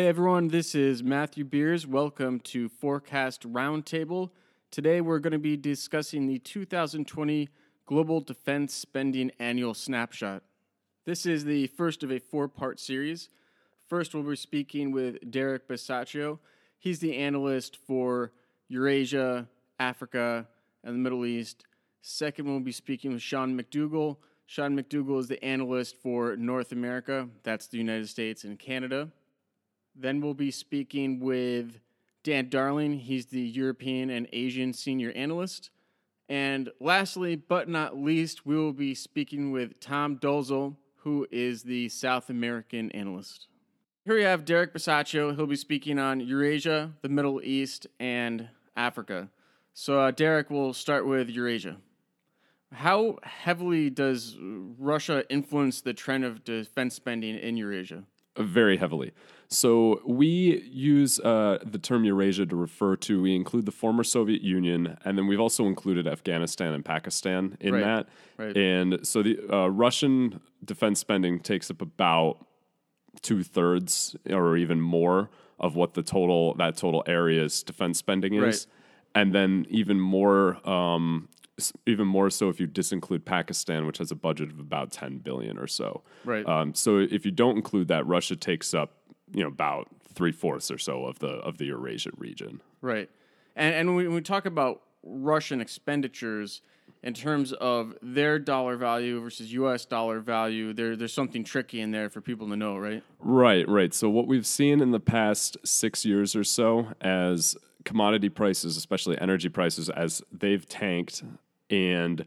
[0.00, 1.84] Hey everyone, this is Mathew Beres.
[1.84, 4.30] Welcome to Forecast Roundtable.
[4.70, 7.50] Today we're going to be discussing the 2020
[7.84, 10.42] Global Defense Spending Annual Snapshot.
[11.04, 13.28] This is the first of a four part series.
[13.90, 16.38] First, we'll be speaking with Derek Bisaccio.
[16.78, 18.32] He's the analyst for
[18.68, 19.48] Eurasia,
[19.78, 20.48] Africa,
[20.82, 21.66] and the Middle East.
[22.00, 24.16] Second, we'll be speaking with Sean McDougall.
[24.46, 29.10] Sean McDougall is the analyst for North America, that's the United States and Canada.
[29.94, 31.80] Then we'll be speaking with
[32.22, 32.98] Dan Darling.
[32.98, 35.70] He's the European and Asian senior analyst.
[36.28, 41.88] And lastly, but not least, we will be speaking with Tom Dolezal, who is the
[41.88, 43.48] South American analyst.
[44.04, 45.34] Here we have Derek Bisaccio.
[45.34, 49.28] He'll be speaking on Eurasia, the Middle East, and Africa.
[49.74, 51.76] So, uh, Derek, we'll start with Eurasia.
[52.72, 58.04] How heavily does Russia influence the trend of defense spending in Eurasia?
[58.40, 59.12] Very heavily.
[59.48, 63.20] So we use uh, the term Eurasia to refer to.
[63.20, 67.74] We include the former Soviet Union, and then we've also included Afghanistan and Pakistan in
[67.74, 68.08] Right, that.
[68.38, 68.56] right.
[68.56, 72.46] And so the uh, Russian defense spending takes up about
[73.22, 78.40] two thirds or even more of what the total that total area's defense spending is,
[78.42, 78.66] Right.
[79.16, 80.66] and then even more.
[80.68, 81.28] Um,
[81.86, 85.58] even more so if you disinclude Pakistan, which has a budget of about 10 billion
[85.58, 86.02] or so.
[86.24, 86.46] Right.
[86.46, 88.94] Um, so if you don't include that, Russia takes up
[89.32, 92.60] you know about three fourths or so of the of the Eurasia region.
[92.80, 93.08] Right.
[93.56, 96.62] And, and when we, when we talk about Russian expenditures
[97.02, 101.90] in terms of their dollar value versus US dollar value, there, there's something tricky in
[101.90, 103.02] there for people to know, right?
[103.20, 103.94] Right, right.
[103.94, 109.18] So what we've seen in the past six years or so, as commodity prices, especially
[109.18, 111.22] energy prices, as they've tanked,
[111.70, 112.26] and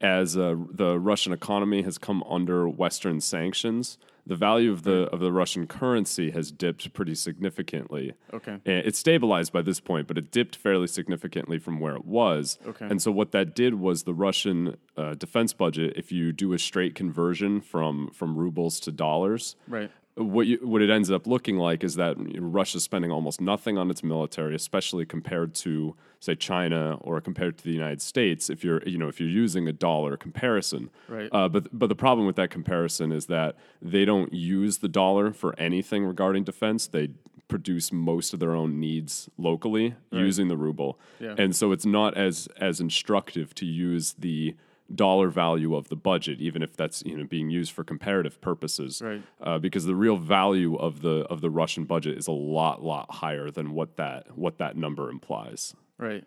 [0.00, 5.20] as uh, the Russian economy has come under Western sanctions, the value of the of
[5.20, 8.14] the Russian currency has dipped pretty significantly.
[8.32, 8.52] Okay.
[8.52, 12.58] And it's stabilized by this point, but it dipped fairly significantly from where it was.
[12.66, 12.86] Okay.
[12.86, 16.58] And so what that did was the Russian uh, defense budget, if you do a
[16.58, 19.90] straight conversion from from rubles to dollars, Right.
[20.16, 23.90] What you, what it ends up looking like is that Russia's spending almost nothing on
[23.90, 28.50] its military, especially compared to say China or compared to the United States.
[28.50, 31.28] If you're you know if you're using a dollar comparison, Right.
[31.32, 35.32] Uh, but but the problem with that comparison is that they don't use the dollar
[35.32, 36.86] for anything regarding defense.
[36.86, 37.08] They
[37.48, 41.34] produce most of their own needs locally using the ruble, Yeah.
[41.38, 44.54] and so it's not as as instructive to use the
[44.94, 49.00] dollar value of the budget, even if that's you know being used for comparative purposes,
[49.02, 49.22] Right.
[49.40, 53.10] uh, because the real value of the of the Russian budget is a lot lot
[53.10, 55.74] higher than what that what that number implies.
[55.98, 56.24] Right.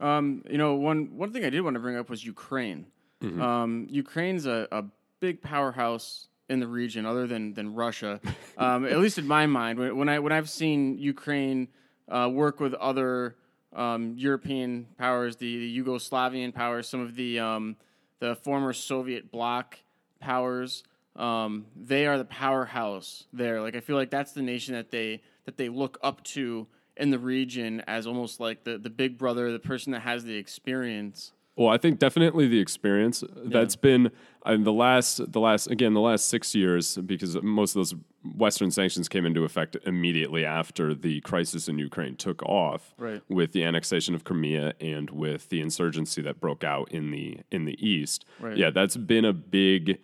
[0.00, 2.86] Um, you know, one one thing I did want to bring up was Ukraine.
[3.20, 4.84] Um, Ukraine's a, a
[5.18, 8.20] big powerhouse in the region, other than than Russia.
[8.58, 11.68] um, at least in my mind, when, when I when I've seen Ukraine
[12.08, 13.34] uh, work with other
[13.74, 17.76] um, European powers, the, the Yugoslavian powers, some of the um,
[18.20, 19.78] the former Soviet bloc
[20.20, 20.84] powers,
[21.16, 23.60] um, they are the powerhouse there.
[23.60, 27.10] Like I feel like that's the nation that they that they look up to in
[27.10, 31.32] the region as almost like the, the big brother, the person that has the experience.
[31.58, 34.12] Well, I think definitely the experience that's been
[34.46, 37.94] in the last the last again the last six years because most of those
[38.36, 43.22] Western sanctions came into effect immediately after the crisis in Ukraine took off, Right.
[43.28, 47.64] with the annexation of Crimea and with the insurgency that broke out in the in
[47.64, 48.24] the east.
[48.40, 48.56] Right.
[48.56, 49.98] Yeah, that's been a big.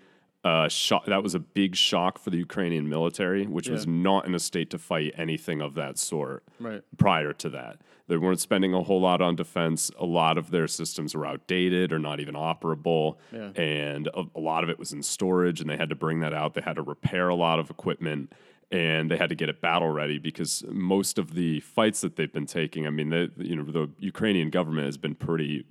[0.44, 1.06] Uh, shock.
[1.06, 4.68] That was a big shock for the Ukrainian military, which was not in a state
[4.70, 6.82] to fight anything of that sort Right.
[6.98, 7.78] prior to that.
[8.08, 9.90] They weren't spending a whole lot on defense.
[9.98, 13.16] A lot of their systems were outdated or not even operable.
[13.32, 13.52] Yeah.
[13.56, 16.34] And a, a lot of it was in storage, and they had to bring that
[16.34, 16.52] out.
[16.52, 18.30] They had to repair a lot of equipment
[18.70, 22.32] and they had to get it battle ready because most of the fights that they've
[22.32, 25.64] been taking, I mean, the, you know, the Ukrainian government has been pretty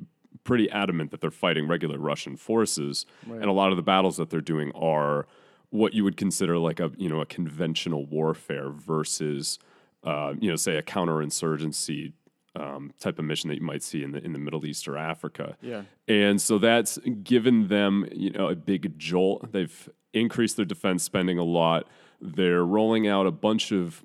[0.43, 4.29] pretty adamant that they're fighting regular Russian forces, and a lot of the battles that
[4.29, 5.25] they're doing are
[5.69, 9.59] what you would consider like a you know a conventional warfare versus
[10.03, 12.13] uh, you know say a counterinsurgency
[12.55, 14.97] um, type of mission that you might see in the in the Middle East or
[14.97, 15.57] Africa.
[15.61, 15.83] Yeah.
[16.07, 19.51] And so that's given them, you know, a big jolt.
[19.51, 21.87] They've increased their defense spending a lot.
[22.21, 24.03] They're rolling out a bunch of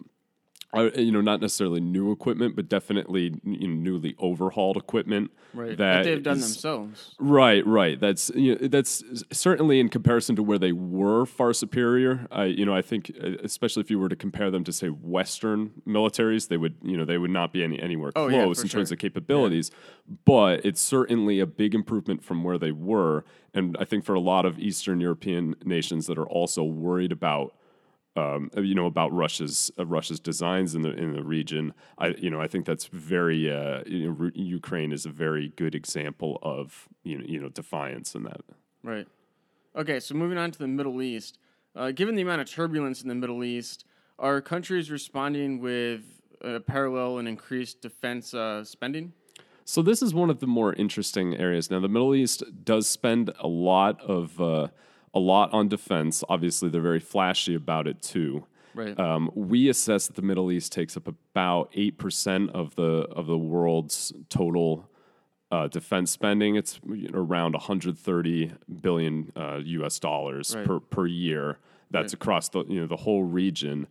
[0.76, 5.30] uh, you know, not necessarily new equipment, but definitely you know, newly overhauled equipment.
[5.54, 5.70] Right.
[5.70, 7.14] That that they've done is- themselves.
[7.18, 7.98] Right, right.
[7.98, 12.26] That's you know, that's certainly in comparison to where they were far superior.
[12.30, 14.88] I you know I think uh, especially if you were to compare them to say
[14.88, 18.42] Western militaries, they would you know they would not be any anywhere Oh, close yeah,
[18.44, 19.70] in for terms of capabilities.
[20.26, 23.24] But it's certainly a big improvement from where they were,
[23.54, 27.54] and I think for a lot of Eastern European nations that are also worried about
[28.18, 31.72] um, you know about Russia's uh, Russia's designs in the in the region.
[31.98, 35.74] I you know I think that's very uh, you know, Ukraine is a very good
[35.74, 38.40] example of you know you know defiance in that.
[38.82, 39.06] Right.
[39.76, 41.38] Okay, so moving on to the Middle East.
[41.76, 43.84] Uh, given the amount of turbulence in the Middle East,
[44.18, 46.02] are countries responding with
[46.40, 49.12] a parallel and increased defense uh, spending?
[49.64, 51.70] So this is one of the more interesting areas.
[51.70, 54.68] Now the Middle East does spend a lot of uh,
[55.14, 56.22] a lot on defense.
[56.28, 58.44] Obviously, they're very flashy about it too.
[58.74, 58.98] Right.
[58.98, 63.26] Um, we assess that the Middle East takes up about eight percent of the of
[63.26, 64.88] the world's total
[65.50, 66.56] uh, defense spending.
[66.56, 68.52] It's you know, around 130
[68.82, 69.98] billion uh, U.S.
[69.98, 70.66] dollars Right.
[70.66, 71.58] per per year.
[71.90, 73.86] That's across the you know the whole region.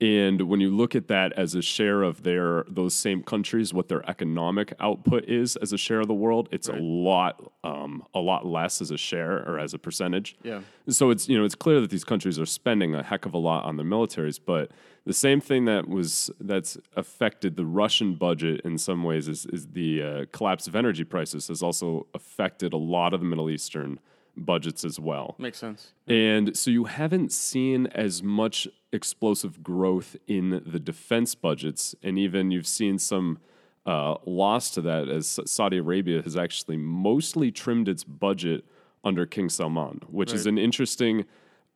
[0.00, 3.88] And when you look at that as a share of their those same countries, what
[3.88, 8.20] their economic output is as a share of the world, it's a lot um, a
[8.20, 10.36] lot less as a share or as a percentage.
[10.42, 10.60] Yeah.
[10.88, 13.38] So it's you know it's clear that these countries are spending a heck of a
[13.38, 14.70] lot on their militaries, but
[15.04, 19.66] the same thing that was that's affected the Russian budget in some ways is is
[19.68, 24.00] the uh, collapse of energy prices has also affected a lot of the Middle Eastern
[24.36, 25.34] budgets as well.
[25.38, 25.92] Makes sense.
[26.06, 32.50] And so you haven't seen as much explosive growth in the defense budgets, and even
[32.50, 33.38] you've seen some
[33.86, 38.64] uh, loss to that as Saudi Arabia has actually mostly trimmed its budget
[39.02, 41.24] under King Salman, which is an interesting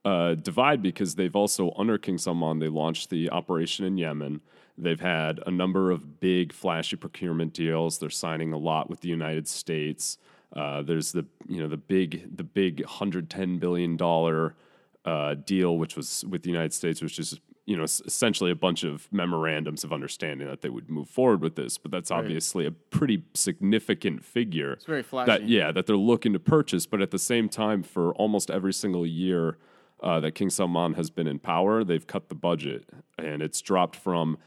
[0.04, 4.40] uh, divide because they've also under King Salman they launched the operation in Yemen.
[4.76, 7.98] They've had a number of big flashy procurement deals.
[7.98, 10.18] They're signing a lot with the United States.
[10.54, 14.54] Uh, there's the you know the big the big 110 billion dollar
[15.04, 18.84] uh, deal, which was with the United States, which is you know essentially a bunch
[18.84, 21.78] of memorandums of understanding that they would move forward with this.
[21.78, 24.72] But that's obviously a pretty significant figure.
[24.72, 25.26] It's very flashy.
[25.26, 26.86] That yeah, that they're looking to purchase.
[26.86, 29.58] But at the same time, for almost every single year
[30.02, 33.96] uh, that King Salman has been in power, they've cut the budget, and it's dropped
[33.96, 34.38] from.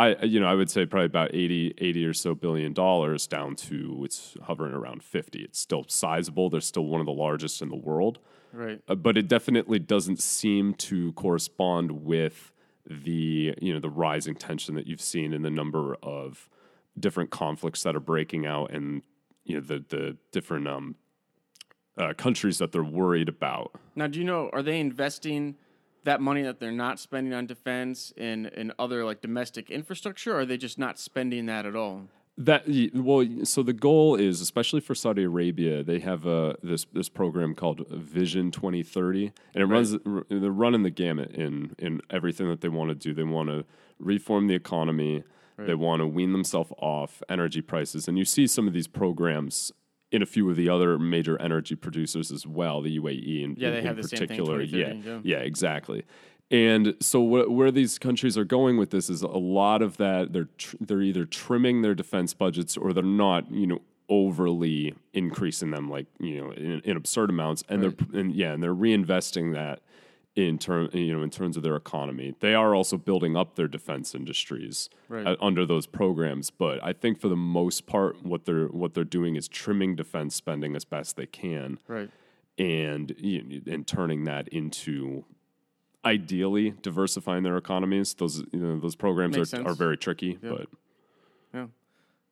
[0.00, 3.54] I you know I would say probably about 80, 80 or so billion dollars down
[3.56, 5.42] to it's hovering around 50.
[5.42, 6.48] It's still sizable.
[6.48, 8.18] They're still one of the largest in the world.
[8.52, 8.80] Right.
[8.88, 12.52] Uh, but it definitely doesn't seem to correspond with
[12.86, 16.48] the you know the rising tension that you've seen in the number of
[16.98, 19.02] different conflicts that are breaking out and
[19.44, 20.94] you know the the different um,
[21.98, 23.72] uh, countries that they're worried about.
[23.94, 25.56] Now, do you know, are they investing
[26.04, 30.40] that money that they're not spending on defense and, in other like domestic infrastructure, or
[30.40, 32.02] are they just not spending that at all?
[32.38, 32.64] That
[32.94, 37.54] well, so the goal is, especially for Saudi Arabia, they have a this this program
[37.54, 39.96] called Vision 2030, and it runs
[40.30, 43.12] they're running the gamut in in everything that they want to do.
[43.12, 43.66] They want to
[43.98, 45.24] reform the economy.
[45.58, 49.70] They want to wean themselves off energy prices, and you see some of these programs
[50.12, 53.68] in a few of the other major energy producers as well, the UAE and Yeah,
[53.68, 54.60] in, they in have the same thing, particular.
[54.62, 56.04] yeah, yeah, exactly.
[56.50, 60.32] And so wh- where these countries are going with this is a lot of that
[60.32, 65.70] they're tr- they're either trimming their defense budgets or they're not, you know, overly increasing
[65.70, 69.52] them like you know in, in absurd amounts, and they're and yeah, and they're reinvesting
[69.54, 69.80] that
[70.36, 72.34] in term you know in terms of their economy.
[72.40, 75.26] They are also building up their defense industries Right.
[75.26, 79.04] uh, under those programs, but I think for the most part, what they're what they're
[79.04, 82.10] doing is trimming defense spending as best they can Right.
[82.58, 85.24] and you know, and turning that into
[86.04, 88.14] ideally diversifying their economies.
[88.14, 89.66] Those you know those programs Makes are, sense.
[89.68, 90.68] are very tricky, but
[91.52, 91.66] Yeah.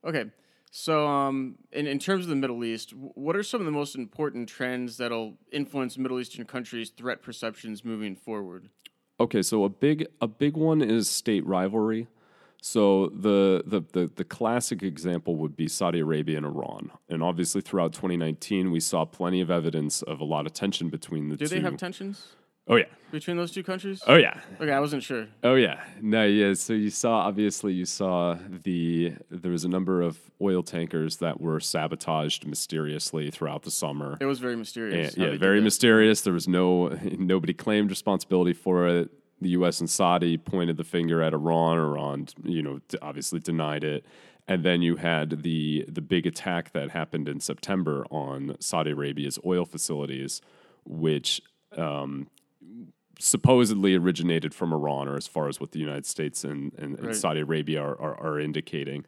[0.05, 0.26] Okay.
[0.70, 3.94] So, um, in, in terms of the Middle East, what are some of the most
[3.96, 8.68] important trends that'll influence Middle Eastern countries' threat perceptions moving forward?
[9.20, 9.42] okay.
[9.42, 12.06] So a big a big one is state rivalry.
[12.60, 17.60] So the, the the the classic example would be Saudi Arabia and Iran, and obviously
[17.60, 21.46] throughout 2019 we saw plenty of evidence of a lot of tension between the Do
[21.46, 21.54] two.
[21.54, 22.26] they have tensions
[22.68, 24.02] oh yeah, between those two countries?
[24.06, 24.40] oh yeah.
[24.60, 25.26] Okay, I wasn't sure.
[25.42, 26.54] Oh yeah, no, yeah.
[26.54, 31.40] So you saw obviously you saw the there was a number of oil tankers that
[31.40, 34.16] were sabotaged mysteriously throughout the summer.
[34.20, 35.14] It was very mysterious.
[35.14, 36.22] And, yeah, very mysterious.
[36.22, 39.10] There was no nobody claimed responsibility for it.
[39.40, 39.78] The U.S.
[39.80, 41.78] and Saudi pointed the finger at Iran.
[41.78, 44.04] Iran, you know, obviously denied it.
[44.48, 49.38] And then you had the the big attack that happened in September on Saudi Arabia's
[49.44, 50.40] oil facilities,
[50.84, 51.40] which
[51.76, 52.28] um,
[53.18, 57.16] supposedly originated from Iran, or as far as what the United States and, and, and
[57.16, 59.04] Saudi Arabia are, are, are indicating,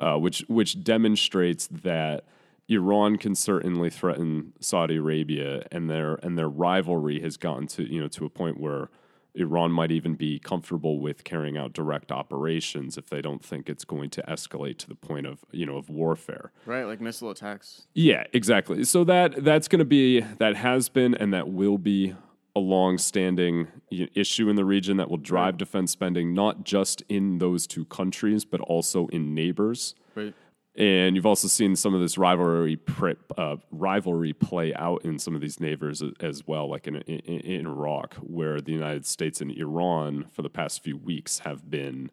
[0.00, 2.24] uh, which which demonstrates that
[2.68, 8.00] Iran can certainly threaten Saudi Arabia, and their and their rivalry has gotten to you
[8.00, 8.90] know to a point where
[9.34, 13.84] Iran might even be comfortable with carrying out direct operations if they don't think it's
[13.84, 16.52] going to escalate to the point of you know of warfare.
[16.66, 17.86] Right, like missile attacks.
[17.94, 18.84] Yeah, exactly.
[18.84, 22.14] So that that's going to be that has been and that will be
[22.56, 27.66] a long-standing issue in the region that will drive defense spending not just in those
[27.66, 29.94] two countries but also in neighbors.
[30.14, 30.34] Right.
[30.76, 35.36] And you've also seen some of this rivalry pre- uh, rivalry play out in some
[35.36, 39.52] of these neighbors as well, like in, in in Iraq, where the United States and
[39.52, 42.10] Iran for the past few weeks have been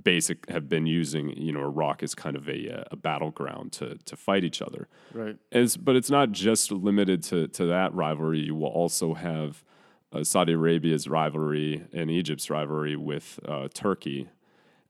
[0.00, 3.96] basic have been using you know Iraq as kind of a uh, a battleground to
[4.04, 4.88] to fight each other.
[5.14, 5.38] Right.
[5.50, 8.40] As, but it's not just limited to, to that rivalry.
[8.40, 9.64] You will also have
[10.12, 14.28] uh, Saudi Arabia's rivalry and Egypt's rivalry with uh, Turkey.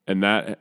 [0.07, 0.59] And that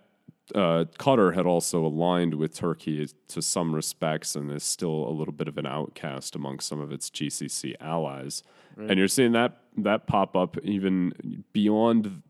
[0.53, 5.33] uh, Qatar had also aligned with Turkey to some respects and is still a little
[5.33, 8.43] bit of an outcast among some of its GCC allies.
[8.89, 12.21] And you're seeing that that pop up even beyond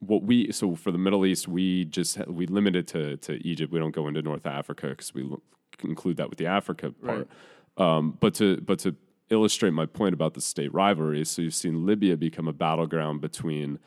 [0.00, 3.72] what we so for the Middle East we just we limit it to to Egypt.
[3.72, 5.42] We don't go into North Africa because we l-
[5.82, 7.28] include that with the Africa part.
[7.76, 8.94] Um, but to but to
[9.30, 13.78] illustrate my point about the state rivalry, so you've seen Libya become a battleground between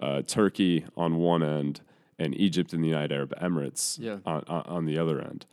[0.00, 1.80] uh, Turkey on one end
[2.18, 4.18] and Egypt and the United Arab Emirates Yeah.
[4.24, 5.46] on, on, on the other end.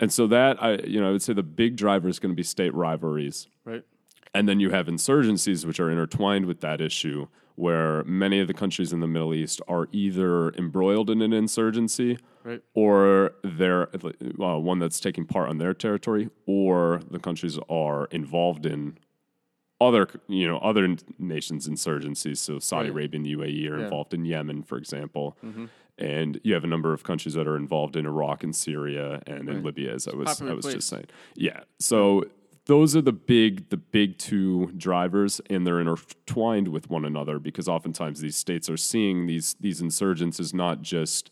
[0.00, 2.36] And so that I you know I would say the big driver is going to
[2.36, 3.46] be state rivalries.
[3.64, 3.84] Right.
[4.34, 8.54] And then you have insurgencies, which are intertwined with that issue, where many of the
[8.54, 12.62] countries in the Middle East are either embroiled in an insurgency Right.
[12.74, 18.64] or they're uh, one that's taking part on their territory, or the countries are involved
[18.66, 18.96] in
[19.80, 22.38] other, you know, other nations' insurgencies.
[22.38, 22.94] So Saudi Right.
[22.94, 23.70] Arabia and the UAE are Yeah.
[23.70, 23.80] Mm-hmm.
[23.84, 25.36] involved in Yemen, for example.
[25.98, 29.48] And you have a number of countries that are involved in Iraq and Syria and
[29.48, 30.74] in Libya, as I was I was place.
[30.76, 31.06] just saying.
[31.34, 31.60] Yeah.
[31.78, 32.24] So
[32.66, 37.68] those are the big the big two drivers and they're intertwined with one another because
[37.68, 41.30] oftentimes these states are seeing these these insurgents as not just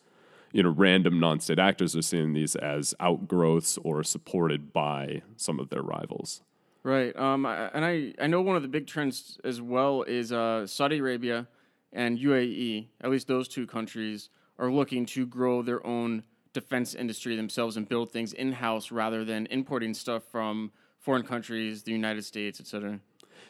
[0.52, 5.68] you know random non-state actors are seeing these as outgrowths or supported by some of
[5.70, 6.42] their rivals
[6.82, 7.14] Right.
[7.16, 10.99] Um, and I, I know one of the big trends as well is uh, Saudi
[10.99, 11.46] Arabia
[11.92, 16.22] and UAE, at least those two countries, are looking to grow their own
[16.52, 21.83] defense industry themselves and build things in house rather than importing stuff from foreign countries,
[21.83, 23.00] the United States, et cetera.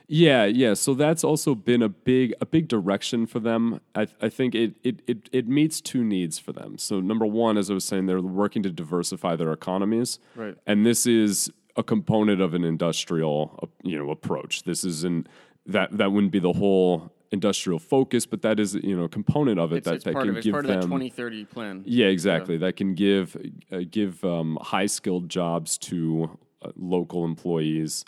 [0.07, 0.75] Yeah, yeah.
[0.75, 3.81] So that's also been a big a big direction for them.
[3.95, 6.79] I, I think it, it it it meets two needs for them.
[6.79, 10.57] So number one, as I was saying, they're working to diversify their economies, Right.
[10.67, 14.65] and this is a component of an industrial uh, you know approach.
[14.65, 15.29] This isn't
[15.67, 19.61] that that wouldn't be the whole industrial focus, but that is you know a component
[19.61, 21.83] of it It's, that, it's that can of give part of them that 2030 plan.
[21.87, 22.57] yeah, exactly.
[22.57, 23.37] That can give
[23.71, 26.37] uh, give um, high skilled jobs to
[26.77, 28.05] local employees,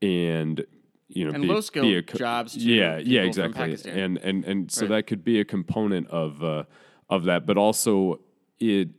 [0.00, 0.64] and
[1.08, 1.48] you know, And be-
[1.96, 3.52] a co- jobs to Yeah, yeah, exactly.
[3.54, 3.98] Pakistan.
[3.98, 4.88] And and and so Right.
[4.96, 6.64] that could be a component of uh,
[7.10, 8.20] of that, but also
[8.60, 8.90] it.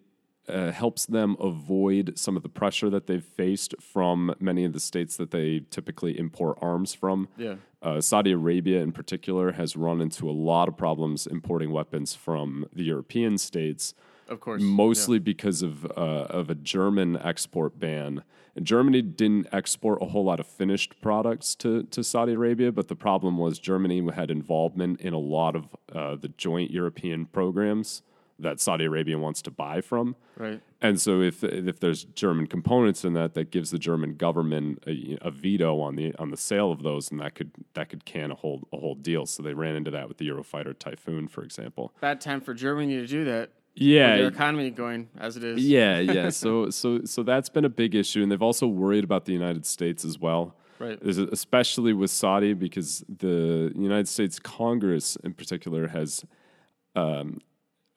[0.49, 4.79] Uh, helps them avoid some of the pressure that they've faced from many of the
[4.79, 7.29] states that they typically import arms from.
[7.37, 7.55] Yeah.
[7.81, 12.65] Uh, Saudi Arabia, in particular, has run into a lot of problems importing weapons from
[12.73, 13.93] the European states,
[14.27, 14.61] Of course.
[14.61, 18.23] mostly because of uh, of a German export ban.
[18.55, 22.87] And Germany didn't export a whole lot of finished products to, to Saudi Arabia, but
[22.87, 28.03] the problem was Germany had involvement in a lot of uh, the joint European programs
[28.39, 30.15] that Saudi Arabia wants to buy from.
[30.37, 30.61] Right.
[30.81, 35.17] And so, if if there's German components in that, that gives the German government a,
[35.21, 38.31] a veto on the on the sale of those, and that could that could can
[38.31, 39.25] a whole a whole deal.
[39.25, 41.93] So they ran into that with the Eurofighter Typhoon, for example.
[42.01, 43.51] Bad time for Germany to do that.
[43.75, 45.63] Yeah, Their economy going as it is.
[45.65, 46.29] yeah, yeah.
[46.43, 49.65] So so so that's been a big issue, and they've also worried about the United
[49.65, 50.55] States as well.
[50.79, 51.01] Right.
[51.01, 56.25] Especially with Saudi because the United States Congress in particular has,
[56.95, 57.39] um,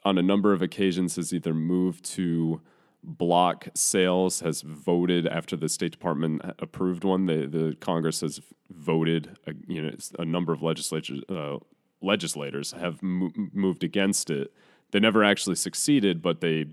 [0.04, 2.60] on a number of occasions, has either moved to
[3.02, 7.26] block sales, has voted after the State Department approved one.
[7.26, 8.40] The the Congress has
[8.70, 11.20] voted, uh, you know, a number of legislatures.
[11.28, 11.56] Uh,
[12.02, 14.52] legislators have mo- moved against it.
[14.92, 16.66] They never actually succeeded, but they,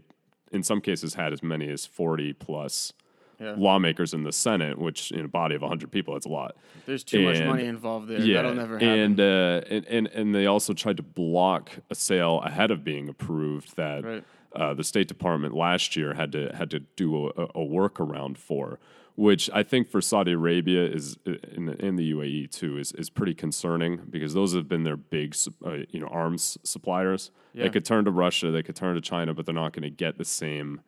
[0.52, 2.94] in some cases, had as many as forty plus
[3.40, 3.56] Yeah.
[3.58, 6.56] lawmakers in the Senate, which in a body of 100 people, that's a lot.
[6.86, 8.20] There's too much money involved there.
[8.22, 8.88] Yeah, That'll never happen.
[8.88, 13.10] and, uh, and and and they also tried to block a sale ahead of being
[13.10, 14.24] approved that Right.
[14.56, 18.80] uh, the State Department last year had to had to do a, a workaround for,
[19.16, 23.34] which I think for Saudi Arabia is in, in the UAE too is is pretty
[23.34, 27.32] concerning because those have been their big uh, you know arms suppliers.
[27.54, 27.64] Yeah.
[27.64, 29.90] They could turn to Russia, they could turn to China, but they're not going to
[29.92, 30.82] get the same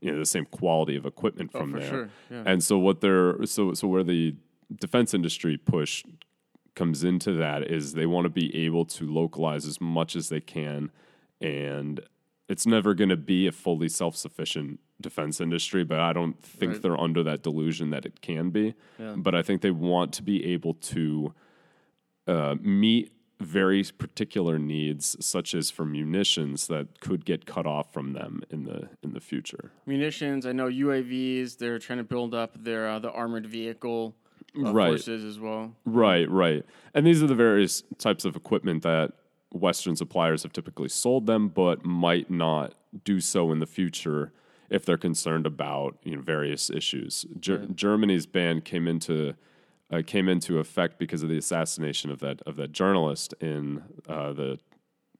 [0.00, 1.88] you know the same quality of equipment from Oh, there.
[1.88, 2.42] sure, yeah.
[2.46, 4.34] And so what they're so so where the
[4.80, 6.04] defense industry push
[6.74, 10.40] comes into that is they want to be able to localize as much as they
[10.40, 10.90] can
[11.40, 12.00] and
[12.48, 16.82] it's never going to be a fully self-sufficient defense industry but i don't think Right.
[16.82, 19.14] they're under that delusion that it can be Yeah.
[19.16, 21.34] but i think they want to be able to
[22.26, 28.12] uh, meet very particular needs such as for munitions that could get cut off from
[28.12, 30.44] them in the in the future Munitions.
[30.44, 31.56] I know UAVs.
[31.56, 34.14] They're trying to build up their uh, the armored vehicle
[34.58, 34.88] uh, Right.
[34.90, 35.74] forces as well.
[35.86, 36.66] Right, right.
[36.92, 39.12] And these are the various types of equipment that
[39.52, 44.32] Western suppliers have typically sold them, but might not do so in the future
[44.70, 47.26] if they're concerned about you know various issues.
[47.38, 49.34] Ger- Germany's ban came into
[49.92, 54.32] uh, came into effect because of the assassination of that of that journalist in uh,
[54.32, 54.58] the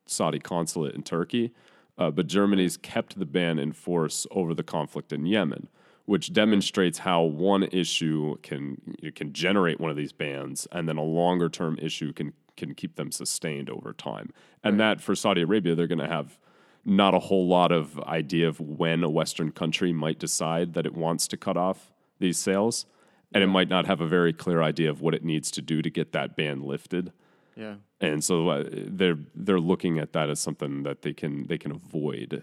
[0.07, 1.53] Saudi consulate in Turkey,
[1.99, 5.69] uh, but Germany's kept the ban in force over the conflict in Yemen,
[6.07, 10.97] which demonstrates how one issue can you can generate one of these bans, and then
[10.97, 14.33] a longer term issue can can keep them sustained over time.
[14.63, 16.39] And that for Saudi Arabia, they're going to have
[16.85, 20.95] not a whole lot of idea of when a Western country might decide that it
[20.95, 22.87] wants to cut off these sales,
[23.33, 25.83] and it might not have a very clear idea of what it needs to do
[25.83, 27.13] to get that ban lifted.
[27.57, 27.75] Yeah.
[28.01, 31.73] and so uh, they're they're looking at that as something that they can they can
[31.73, 32.43] avoid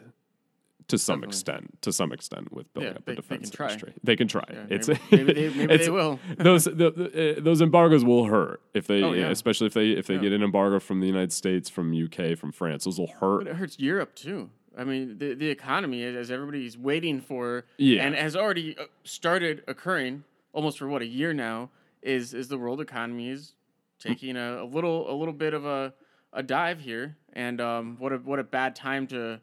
[0.88, 1.34] to some Definitely.
[1.36, 3.68] extent to some extent with building Yeah, up they- a defense try.
[3.68, 3.94] industry.
[4.04, 4.44] They can try.
[4.50, 6.20] Yeah, it's maybe- maybe they- maybe it's- they will.
[6.38, 9.30] those the, the, uh, those embargoes will hurt if they Oh, yeah.
[9.30, 12.52] especially if they if they get an embargo from the United States, from UK, from
[12.52, 12.86] France.
[12.86, 13.40] Those will hurt.
[13.44, 14.50] But it hurts Europe too.
[14.78, 18.06] I mean, the the economy, as everybody's waiting for, Yeah.
[18.06, 21.70] and has already uh, started occurring almost for what a year now,
[22.02, 23.54] is is the world economy is
[24.00, 25.94] taking a, a little a little bit of a,
[26.32, 29.42] a dive here, and um, what a what a bad time to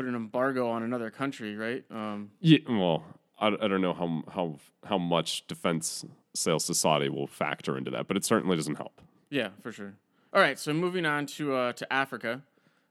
[0.00, 1.84] put an embargo on another country, right?
[1.90, 3.04] Um, Yeah, well,
[3.38, 7.90] I, I don't know how how how much defense sales to Saudi will factor into
[7.90, 9.02] that, but it certainly doesn't help.
[9.28, 9.92] yeah, for sure.
[10.32, 12.40] All right, so moving on to uh, to Africa,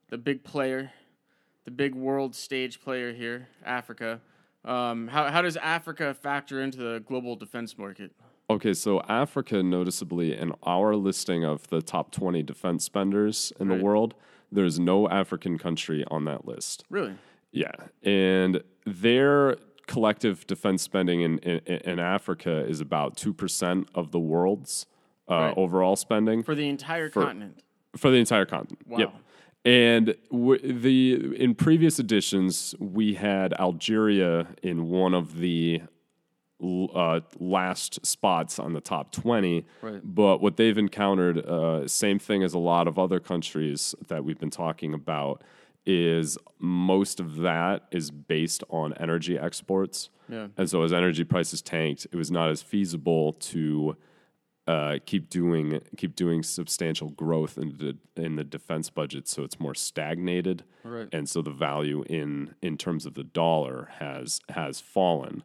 [0.09, 0.91] the big player,
[1.65, 4.21] the big world stage player here, Africa.
[4.63, 8.11] Um, how how does Africa factor into the global defense market?
[8.51, 13.77] Okay, so Africa, noticeably in our listing of the top 20 defense spenders in Right.
[13.77, 14.13] the world,
[14.51, 16.83] there's no African country on that list.
[16.89, 17.15] Really?
[17.51, 17.71] Yeah.
[18.03, 19.57] And their
[19.87, 24.85] collective defense spending in, in, in Africa is about 2% of the world's
[25.29, 25.53] uh, Right.
[25.57, 27.61] overall spending For the entire continent.
[27.97, 28.81] for the entire continent.
[28.87, 28.97] Wow.
[28.99, 29.13] Yep.
[29.65, 35.81] And w- the in previous editions, we had Algeria in one of the
[36.61, 39.65] uh, last spots on the top 20.
[39.81, 40.01] Right.
[40.03, 44.39] But what they've encountered, uh, same thing as a lot of other countries that we've
[44.39, 45.43] been talking about,
[45.85, 50.09] is most of that is based on energy exports.
[50.27, 50.47] Yeah.
[50.57, 53.95] And so as energy prices tanked, it was not as feasible to
[54.67, 59.27] uh, keep doing keep doing substantial growth in the in the defense budget.
[59.27, 61.07] So it's more stagnated, Right.
[61.11, 65.41] and so the value in in terms of the dollar has has fallen,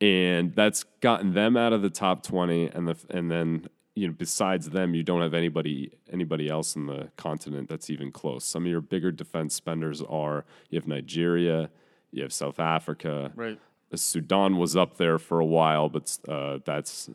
[0.00, 2.66] and that's gotten them out of the top twenty.
[2.68, 6.86] And the and then you know besides them, you don't have anybody anybody else in
[6.86, 8.44] the continent that's even close.
[8.44, 11.70] Some of your bigger defense spenders are you have Nigeria,
[12.12, 13.58] you have South Africa, Right.
[13.94, 17.10] Sudan was up there for a while, but uh, that's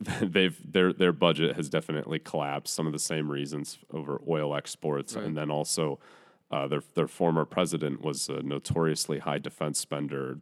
[0.20, 2.74] they've their their budget has definitely collapsed.
[2.74, 5.24] Some of the same reasons over oil exports, Right.
[5.26, 6.00] and then also
[6.50, 10.38] uh, their their former president was a notoriously high defense spender,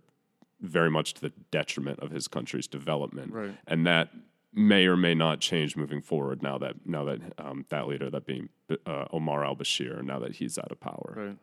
[0.61, 3.57] very much to the detriment of his country's development, Right.
[3.67, 4.11] and that
[4.53, 6.43] may or may not change moving forward.
[6.43, 8.49] Now that now that um, that leader, that being
[8.87, 11.15] uh, Omar al Bashir, now that he's out of power.
[11.17, 11.37] Right.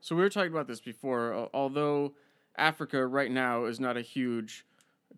[0.00, 1.32] So we were talking about this before.
[1.32, 2.12] al- Although
[2.56, 4.64] Africa right now is not a huge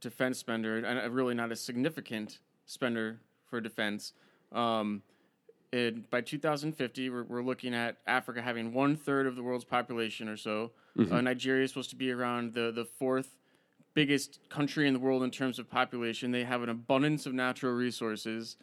[0.00, 4.12] defense spender and uh, really not a significant spender for defense,
[4.52, 5.02] um,
[5.76, 10.28] it, by 2050, we're, we're looking at Africa having one third of the world's population
[10.28, 10.72] or so.
[11.12, 13.36] Uh, Nigeria is supposed to be around the, the fourth
[13.94, 16.30] biggest country in the world in terms of population.
[16.30, 18.56] They have an abundance of natural resources.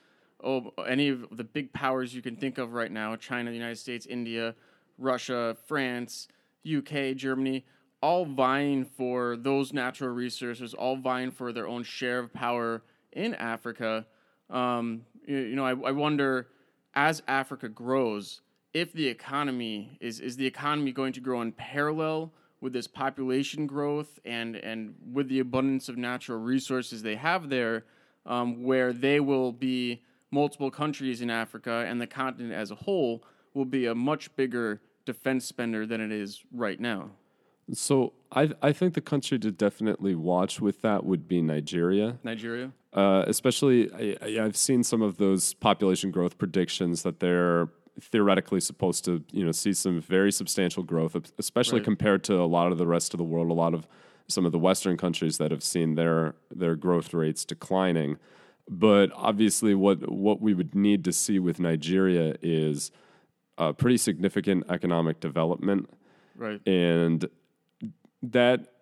[0.44, 3.78] Oh, any of the big powers you can think of right now China, the United
[3.78, 4.56] States, India,
[4.98, 6.28] Russia, France,
[6.66, 7.66] UK, Germany
[8.04, 13.34] all vying for those natural resources, all vying for their own share of power in
[13.36, 14.06] Africa.
[14.50, 16.48] Um, you, you know, I, I wonder
[16.96, 18.42] as Africa grows,
[18.74, 23.68] if the economy is is the economy going to grow in parallel with this population
[23.68, 27.86] growth and and with the abundance of natural resources they have there,
[28.26, 30.02] um, where they will be
[30.32, 34.82] multiple countries in Africa and the continent as a whole will be a much bigger
[35.06, 37.12] defense spender than it is right now.
[37.72, 42.18] So I I think the country to definitely watch with that would be Nigeria.
[42.24, 42.72] Nigeria.
[42.94, 49.06] Uh, especially, I, I've seen some of those population growth predictions that they're theoretically supposed
[49.06, 51.86] to, you know, see some very substantial growth, especially Right.
[51.86, 53.50] compared to a lot of the rest of the world.
[53.50, 53.88] A lot of
[54.28, 58.18] some of the Western countries that have seen their their growth rates declining.
[58.70, 62.92] But obviously, what what we would need to see with Nigeria is
[63.58, 65.90] a pretty significant economic development
[66.36, 66.60] Right.
[66.68, 67.30] and
[68.24, 68.73] that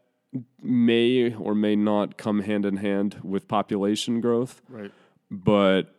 [0.62, 4.62] may or may not come hand in hand with population growth.
[4.70, 4.92] Right.
[5.30, 5.94] But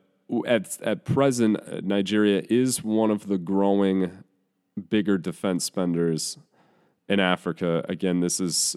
[0.46, 4.24] at at present, uh, Nigeria is one of the growing
[4.88, 6.38] bigger defense spenders
[7.08, 7.84] in Africa.
[7.88, 8.76] Again, this is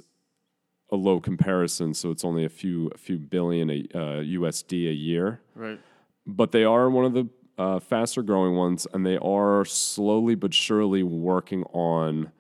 [0.92, 4.94] a low comparison, so it's only a few a few billion a, uh, USD a
[4.94, 5.80] year Right.
[6.28, 10.54] but they are one of the uh, faster growing ones, and they are slowly but
[10.54, 12.32] surely working on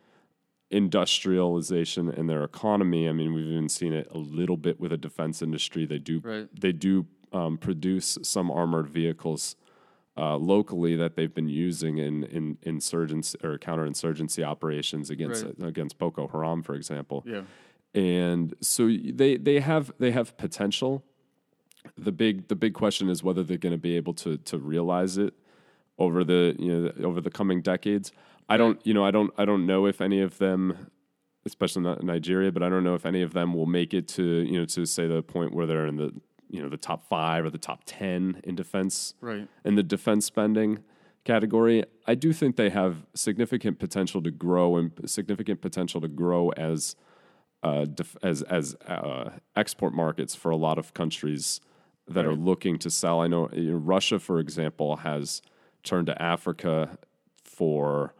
[0.75, 3.07] industrialization and their economy.
[3.09, 5.85] I mean, we've even seen it a little bit with the defense industry.
[5.85, 6.47] They do Right.
[6.59, 9.55] they do um, produce some armored vehicles
[10.17, 15.63] uh, locally that they've been using in in insurgency or counterinsurgency operations against Right.
[15.67, 17.43] against Boko Haram, for example Yeah.
[17.93, 18.88] and so
[19.21, 21.03] they they have they have potential.
[21.97, 25.17] The big the big question is whether they're going to be able to to realize
[25.17, 25.33] it
[25.97, 28.11] over the you know over the coming decades.
[28.47, 30.91] I don't you know I don't I don't know if any of them,
[31.45, 34.23] especially not Nigeria, but I don't know if any of them will make it to
[34.23, 36.12] you know to say the point where they're in the
[36.49, 39.47] you know the top five or the top ten in defense Right.
[39.63, 40.79] in the defense spending
[41.23, 46.49] category, I do think they have significant potential to grow and significant potential to grow
[46.49, 46.95] as
[47.63, 51.62] uh, def- as as uh, export markets for a lot of countries
[52.08, 53.21] that are looking to sell.
[53.21, 55.41] I know, you know, Russia, for example, has
[55.81, 56.99] turned to Africa
[57.43, 58.13] for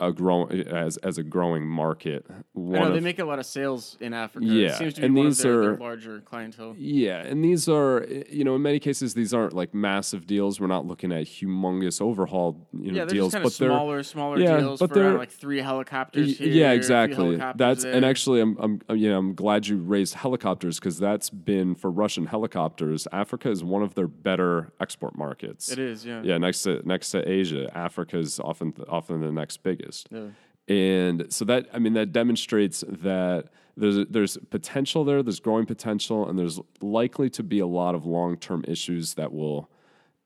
[0.00, 2.26] a growing as as a growing market.
[2.28, 4.44] I One know they of- make a lot of sales in Africa.
[4.44, 6.74] Yeah, It seems to be and one these of their, their are- larger clientele.
[6.76, 10.60] Yeah, and these are you know in many cases these aren't like massive deals.
[10.60, 14.38] We're not looking at humongous overhaul you know Yeah, deals, but of they're smaller, smaller
[14.40, 17.36] yeah, deals but they're- like three helicopters Y- yeah, exactly.
[17.54, 21.76] That's and actually, I'm, I'm, you know, I'm glad you raised helicopters because that's been
[21.76, 23.06] for Russian helicopters.
[23.12, 25.70] Africa is one of their better export markets.
[25.70, 26.04] it is.
[26.04, 26.20] Yeah.
[26.24, 29.83] Yeah, next to next to Asia, Africa is often often the next biggest.
[30.10, 30.28] Yeah.
[30.66, 36.28] And so that I mean that demonstrates that there's there's potential there, there's growing potential,
[36.28, 39.68] and there's likely to be a lot of long term issues that will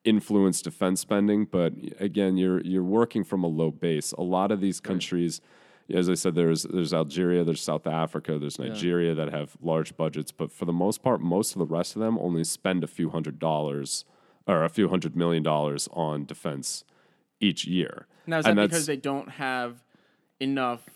[0.04, 1.44] influence defense spending.
[1.44, 4.12] But again, you're you're working from a low base.
[4.12, 5.40] A lot of these countries,
[5.92, 10.30] as I said, there's there's Algeria, there's South Africa, there's Nigeria that have large budgets,
[10.30, 13.10] but for the most part, most of the rest of them only spend a few
[13.10, 14.04] hundred dollars
[14.46, 16.84] or a few hundred million dollars on defense
[17.40, 18.06] each year.
[18.26, 19.82] Now is that And because they don't have
[20.40, 20.88] enough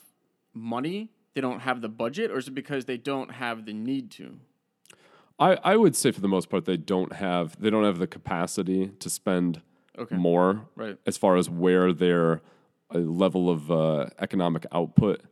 [0.54, 1.10] money?
[1.34, 4.38] They don't have the budget, or is it because they don't have the need to?
[5.38, 8.06] I, I would say for the most part they don't have they don't have the
[8.06, 9.62] capacity to spend
[9.98, 10.16] Okay.
[10.16, 10.96] more Right.
[11.06, 12.40] as far as where their
[12.94, 15.22] uh, level of uh, economic output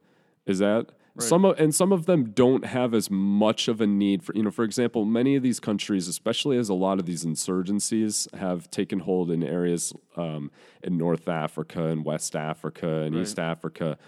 [0.46, 0.90] is at.
[1.20, 4.42] Some of, and some of them don't have as much of a need for you
[4.42, 8.70] know for example many of these countries especially as a lot of these insurgencies have
[8.70, 10.50] taken hold in areas um,
[10.82, 13.98] in North Africa and West Africa and East Africa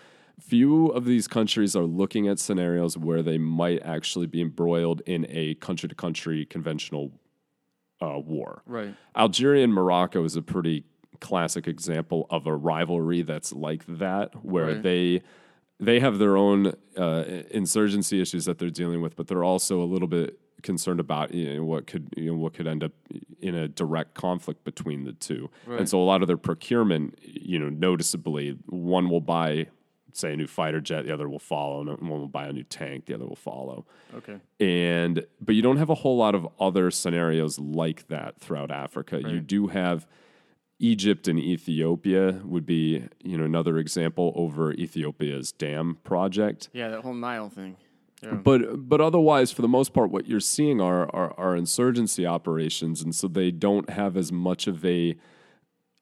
[0.40, 5.26] few of these countries are looking at scenarios where they might actually be embroiled in
[5.28, 7.12] a country to country conventional
[8.00, 8.94] uh, war Right.
[9.16, 10.84] Algeria and Morocco is a pretty
[11.20, 14.82] classic example of a rivalry that's like that, where Right.
[14.82, 15.22] they
[15.84, 19.88] they have their own uh, insurgency issues that they're dealing with, but they're also a
[19.94, 22.92] little bit concerned about you know, what could you know, what could end up
[23.40, 25.50] in a direct conflict between the two.
[25.66, 29.66] And so a lot of their procurement, you know, noticeably, one will buy.
[30.14, 32.64] Say a new fighter jet, the other will follow, and one will buy a new
[32.64, 34.36] tank, the other will follow Okay.
[34.60, 39.22] and but you don't have a whole lot of other scenarios like that throughout Africa.
[39.26, 40.06] You do have
[40.82, 46.68] Egypt and Ethiopia would be you know another example over Ethiopia's dam project.
[46.72, 47.76] Yeah, that whole Nile thing.
[48.22, 48.34] Yeah.
[48.34, 53.00] But but otherwise, for the most part, what you're seeing are, are are insurgency operations,
[53.00, 55.16] and so they don't have as much of a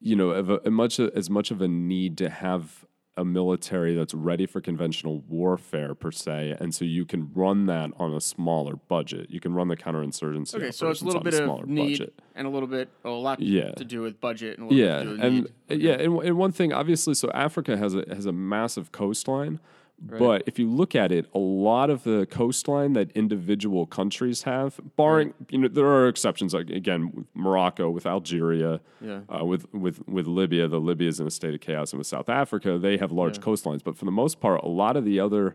[0.00, 3.94] you know of a, a much as much of a need to have a military
[3.94, 8.20] that's ready for conventional warfare per se, and so you can run that on a
[8.20, 9.30] smaller budget.
[9.30, 10.54] You can run the counterinsurgency.
[10.54, 12.22] Okay, so it's a little bit of need budget.
[12.34, 13.72] and a little bit, oh, a lot yeah.
[13.72, 15.76] to do with budget and yeah, and okay.
[15.76, 19.60] yeah, and, and one thing obviously, so Africa has a has a massive coastline.
[20.06, 20.18] Right.
[20.18, 24.80] But if you look at it, a lot of the coastline that individual countries have,
[24.96, 25.50] barring right.
[25.50, 26.54] you know, there are exceptions.
[26.54, 29.20] Like again, with Morocco, with Algeria, yeah.
[29.28, 32.06] uh, with with with Libya, the Libya is in a state of chaos, and with
[32.06, 33.44] South Africa, they have large yeah.
[33.44, 33.84] coastlines.
[33.84, 35.54] But for the most part, a lot of the other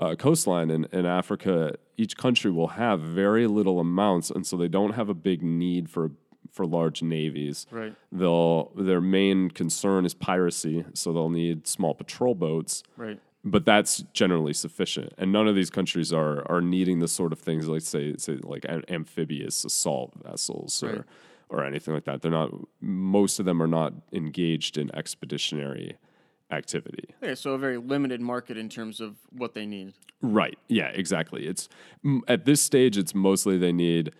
[0.00, 4.68] uh, coastline in, in Africa, each country will have very little amounts, and so they
[4.68, 6.12] don't have a big need for
[6.50, 7.66] for large navies.
[7.70, 7.94] Right.
[8.10, 12.82] They'll their main concern is piracy, so they'll need small patrol boats.
[12.96, 15.12] Right but that's generally sufficient.
[15.18, 18.38] And none of these countries are are needing the sort of things like say say
[18.42, 21.04] like amphibious assault vessels or right.
[21.48, 22.22] or anything like that.
[22.22, 22.50] They're not.
[22.80, 25.96] Most of them are not engaged in expeditionary
[26.50, 27.14] activity.
[27.22, 29.94] Okay, so a very limited market in terms of what they need.
[30.20, 30.58] Right.
[30.68, 30.88] Yeah.
[30.88, 31.46] Exactly.
[31.46, 31.68] It's
[32.28, 32.96] at this stage.
[32.96, 34.12] It's mostly they need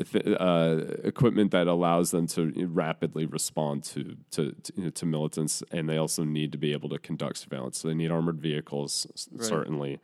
[0.00, 5.62] uh, equipment that allows them to rapidly respond to to, to, you know, to, militants,
[5.72, 7.78] and they also need to be able to conduct surveillance.
[7.78, 9.44] So they need armored vehicles, right.
[9.44, 9.98] certainly.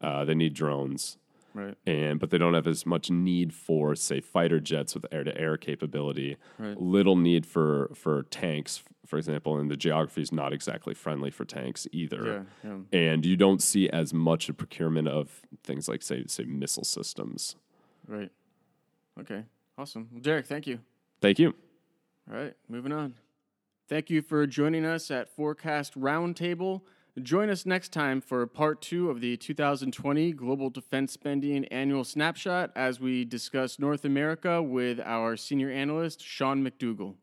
[0.00, 1.18] Uh, they need drones,
[1.54, 1.76] right?
[1.86, 5.36] And but they don't have as much need for, say, fighter jets with air to
[5.38, 6.36] air capability.
[6.58, 6.78] Right.
[6.80, 11.44] Little need for for tanks, for example, and the geography is not exactly friendly for
[11.44, 12.46] tanks either.
[12.62, 12.98] Yeah, yeah.
[12.98, 17.56] And you don't see as much a procurement of things like say say missile systems.
[18.06, 18.30] Right.
[19.20, 19.44] Okay.
[19.76, 20.08] Awesome.
[20.12, 20.80] Well, Derek, thank you.
[21.20, 21.54] Thank you.
[22.30, 23.14] All right, moving on.
[23.88, 26.82] Thank you for joining us at Forecast Roundtable.
[27.22, 32.72] Join us next time for part two of the 2020 Global Defense Spending Annual Snapshot
[32.74, 37.14] as we discuss North America with our senior analyst, Sean McDougall.